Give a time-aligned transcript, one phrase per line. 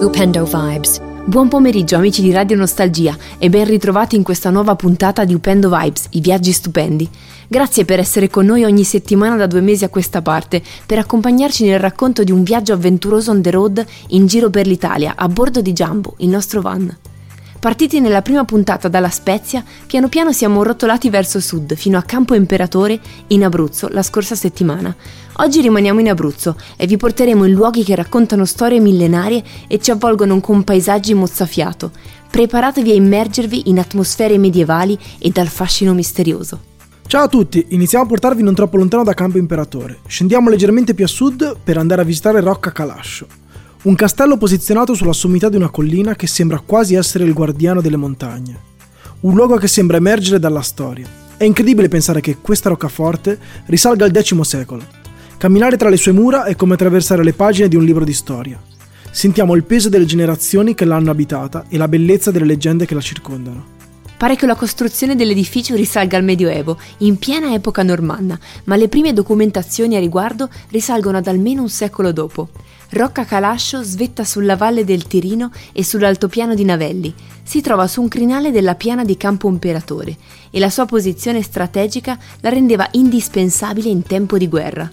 [0.00, 1.00] Upendo Vibes.
[1.24, 5.70] Buon pomeriggio amici di Radio Nostalgia e ben ritrovati in questa nuova puntata di Upendo
[5.70, 7.08] Vibes, i viaggi stupendi.
[7.48, 11.64] Grazie per essere con noi ogni settimana da due mesi a questa parte, per accompagnarci
[11.64, 15.62] nel racconto di un viaggio avventuroso on the road in giro per l'Italia, a bordo
[15.62, 16.94] di Jumbo, il nostro van.
[17.64, 22.34] Partiti nella prima puntata dalla Spezia, piano piano siamo rotolati verso sud, fino a Campo
[22.34, 24.94] Imperatore, in Abruzzo, la scorsa settimana.
[25.36, 29.90] Oggi rimaniamo in Abruzzo e vi porteremo in luoghi che raccontano storie millenarie e ci
[29.90, 31.90] avvolgono con paesaggi mozzafiato.
[32.30, 36.60] Preparatevi a immergervi in atmosfere medievali e dal fascino misterioso.
[37.06, 40.00] Ciao a tutti, iniziamo a portarvi non troppo lontano da Campo Imperatore.
[40.06, 43.26] Scendiamo leggermente più a sud per andare a visitare Rocca Calascio.
[43.84, 47.98] Un castello posizionato sulla sommità di una collina che sembra quasi essere il guardiano delle
[47.98, 48.58] montagne.
[49.20, 51.06] Un luogo che sembra emergere dalla storia.
[51.36, 54.82] È incredibile pensare che questa roccaforte risalga al X secolo.
[55.36, 58.58] Camminare tra le sue mura è come attraversare le pagine di un libro di storia.
[59.10, 63.02] Sentiamo il peso delle generazioni che l'hanno abitata e la bellezza delle leggende che la
[63.02, 63.66] circondano.
[64.16, 69.12] Pare che la costruzione dell'edificio risalga al Medioevo, in piena epoca normanna, ma le prime
[69.12, 72.48] documentazioni a riguardo risalgono ad almeno un secolo dopo.
[72.90, 77.12] Rocca Calascio svetta sulla valle del Tirino e sull'altopiano di Navelli.
[77.42, 80.16] Si trova su un crinale della piana di Campo Imperatore
[80.50, 84.90] e la sua posizione strategica la rendeva indispensabile in tempo di guerra.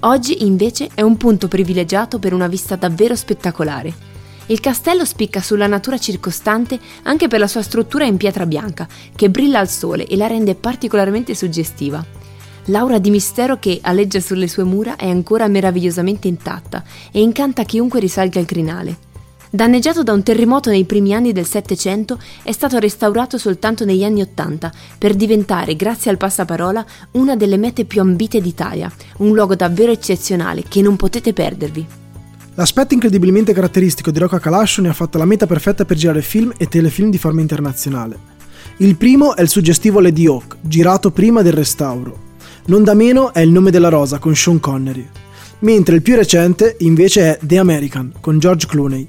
[0.00, 4.13] Oggi invece è un punto privilegiato per una vista davvero spettacolare.
[4.46, 9.30] Il castello spicca sulla natura circostante anche per la sua struttura in pietra bianca, che
[9.30, 12.04] brilla al sole e la rende particolarmente suggestiva.
[12.66, 18.00] L'aura di mistero che aleggia sulle sue mura è ancora meravigliosamente intatta e incanta chiunque
[18.00, 18.96] risalga il crinale.
[19.48, 24.20] Danneggiato da un terremoto nei primi anni del Settecento, è stato restaurato soltanto negli anni
[24.20, 29.92] Ottanta per diventare, grazie al passaparola, una delle mete più ambite d'Italia, un luogo davvero
[29.92, 32.02] eccezionale che non potete perdervi.
[32.56, 36.52] L'aspetto incredibilmente caratteristico di Rocca Calascio ne ha fatto la meta perfetta per girare film
[36.56, 38.32] e telefilm di forma internazionale.
[38.76, 42.32] Il primo è il suggestivo Lady Hawk, girato prima del restauro,
[42.66, 45.06] non da meno è Il nome della rosa con Sean Connery,
[45.60, 49.08] mentre il più recente invece è The American con George Clooney.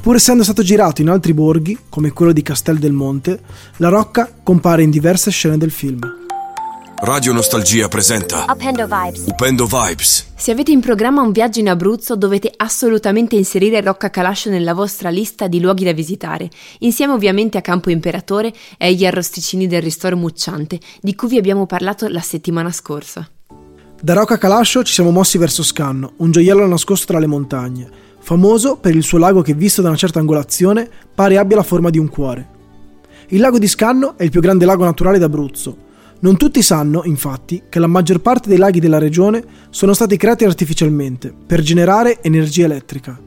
[0.00, 3.40] Pur essendo stato girato in altri borghi, come quello di Castel del Monte,
[3.76, 6.27] La Rocca compare in diverse scene del film.
[7.00, 9.24] Radio Nostalgia presenta Upendo Vibes.
[9.28, 10.32] Upendo Vibes.
[10.34, 15.08] Se avete in programma un viaggio in Abruzzo, dovete assolutamente inserire Rocca Calascio nella vostra
[15.08, 16.50] lista di luoghi da visitare,
[16.80, 21.66] insieme ovviamente a Campo Imperatore e agli arrosticini del ristoro Mucciante, di cui vi abbiamo
[21.66, 23.30] parlato la settimana scorsa.
[24.02, 27.88] Da Rocca Calascio ci siamo mossi verso Scanno, un gioiello nascosto tra le montagne,
[28.18, 31.90] famoso per il suo lago che visto da una certa angolazione pare abbia la forma
[31.90, 32.56] di un cuore.
[33.28, 35.86] Il lago di Scanno è il più grande lago naturale d'Abruzzo,
[36.20, 40.44] non tutti sanno, infatti, che la maggior parte dei laghi della regione sono stati creati
[40.44, 43.18] artificialmente per generare energia elettrica.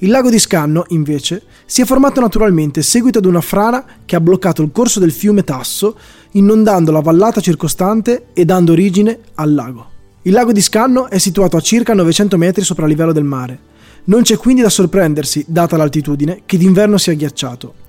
[0.00, 4.20] Il lago di Scanno, invece, si è formato naturalmente seguito ad una frana che ha
[4.20, 5.98] bloccato il corso del fiume Tasso,
[6.32, 9.90] inondando la vallata circostante e dando origine al lago.
[10.22, 13.58] Il lago di Scanno è situato a circa 900 metri sopra il livello del mare.
[14.04, 17.85] Non c'è quindi da sorprendersi, data l'altitudine, che d'inverno sia ghiacciato.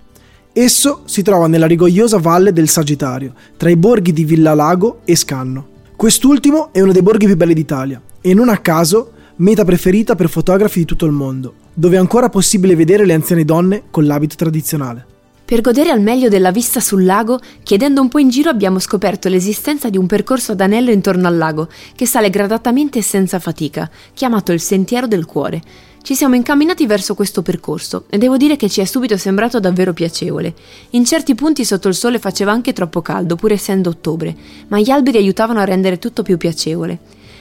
[0.59, 5.67] Esso si trova nella rigogliosa valle del Sagittario, tra i borghi di Villalago e Scanno.
[5.95, 10.29] Quest'ultimo è uno dei borghi più belli d'Italia e non a caso meta preferita per
[10.29, 14.35] fotografi di tutto il mondo, dove è ancora possibile vedere le anziane donne con l'abito
[14.35, 15.05] tradizionale.
[15.47, 19.29] Per godere al meglio della vista sul lago, chiedendo un po' in giro abbiamo scoperto
[19.29, 23.89] l'esistenza di un percorso ad anello intorno al lago, che sale gradatamente e senza fatica,
[24.13, 25.61] chiamato il Sentiero del Cuore,
[26.01, 29.93] ci siamo incamminati verso questo percorso e devo dire che ci è subito sembrato davvero
[29.93, 30.53] piacevole.
[30.89, 34.35] In certi punti sotto il sole faceva anche troppo caldo, pur essendo ottobre,
[34.67, 36.99] ma gli alberi aiutavano a rendere tutto più piacevole.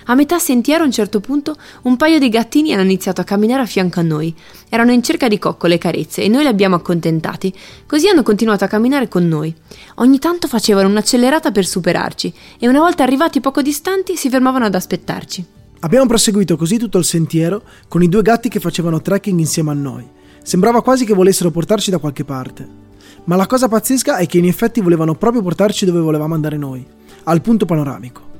[0.09, 3.63] A metà sentiero, a un certo punto, un paio di gattini hanno iniziato a camminare
[3.63, 4.33] a fianco a noi.
[4.69, 7.53] Erano in cerca di coccole e carezze e noi li abbiamo accontentati.
[7.87, 9.53] Così hanno continuato a camminare con noi.
[9.97, 14.77] Ogni tanto facevano un'accelerata per superarci e una volta arrivati poco distanti si fermavano ad
[14.77, 15.45] aspettarci.
[15.81, 19.75] Abbiamo proseguito così tutto il sentiero con i due gatti che facevano trekking insieme a
[19.75, 20.07] noi.
[20.41, 22.85] Sembrava quasi che volessero portarci da qualche parte.
[23.25, 26.87] Ma la cosa pazzesca è che in effetti volevano proprio portarci dove volevamo andare noi,
[27.25, 28.36] al punto panoramico.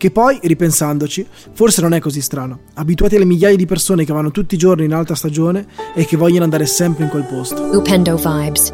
[0.00, 4.30] Che poi, ripensandoci, forse non è così strano, abituati alle migliaia di persone che vanno
[4.30, 7.64] tutti i giorni in alta stagione e che vogliono andare sempre in quel posto.
[7.64, 8.72] Upendo Vibes.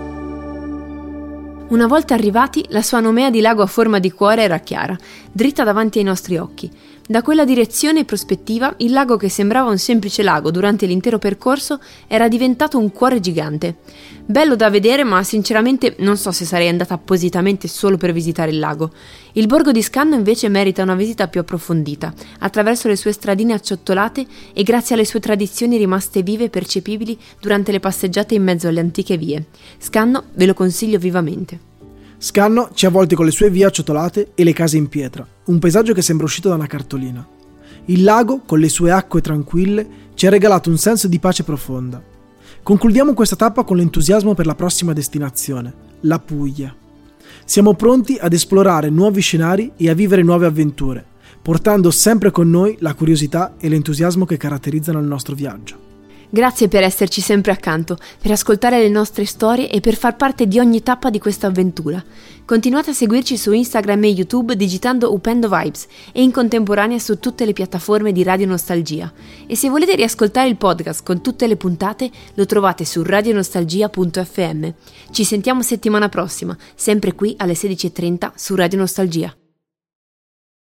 [1.68, 4.96] Una volta arrivati, la sua nomea di lago a forma di cuore era chiara,
[5.32, 6.70] dritta davanti ai nostri occhi.
[7.08, 11.78] Da quella direzione e prospettiva, il lago che sembrava un semplice lago durante l'intero percorso
[12.08, 13.76] era diventato un cuore gigante.
[14.24, 18.58] Bello da vedere, ma sinceramente non so se sarei andata appositamente solo per visitare il
[18.58, 18.90] lago.
[19.34, 24.26] Il borgo di Scanno invece merita una visita più approfondita, attraverso le sue stradine acciottolate
[24.52, 28.80] e grazie alle sue tradizioni rimaste vive e percepibili durante le passeggiate in mezzo alle
[28.80, 29.44] antiche vie.
[29.78, 31.65] Scanno ve lo consiglio vivamente.
[32.18, 35.92] Scanno ci avvolti con le sue vie acciottolate e le case in pietra, un paesaggio
[35.92, 37.26] che sembra uscito da una cartolina.
[37.86, 42.02] Il lago, con le sue acque tranquille, ci ha regalato un senso di pace profonda.
[42.62, 46.74] Concludiamo questa tappa con l'entusiasmo per la prossima destinazione, la Puglia.
[47.44, 51.04] Siamo pronti ad esplorare nuovi scenari e a vivere nuove avventure,
[51.42, 55.85] portando sempre con noi la curiosità e l'entusiasmo che caratterizzano il nostro viaggio.
[56.28, 60.58] Grazie per esserci sempre accanto, per ascoltare le nostre storie e per far parte di
[60.58, 62.02] ogni tappa di questa avventura.
[62.44, 67.44] Continuate a seguirci su Instagram e YouTube digitando Upendo Vibes e in contemporanea su tutte
[67.44, 69.12] le piattaforme di Radio Nostalgia.
[69.46, 74.68] E se volete riascoltare il podcast con tutte le puntate, lo trovate su radionostalgia.fm.
[75.10, 79.45] Ci sentiamo settimana prossima, sempre qui alle 16.30 su Radio Nostalgia.